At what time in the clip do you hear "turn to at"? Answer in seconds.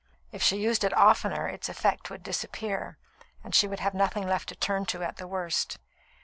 4.55-5.17